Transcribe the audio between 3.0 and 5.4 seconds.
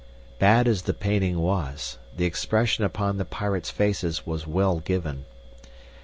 the pirates' faces was well given.